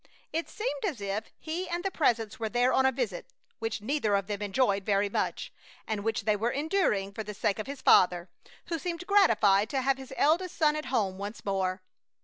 [0.33, 3.27] It seemed as if he and the Presence were there on a visit
[3.59, 5.53] which neither of them enjoyed very much,
[5.85, 8.27] and which they were enduring for the sake of his father,
[8.65, 11.83] who seemed gratified to have his eldest son at home once more.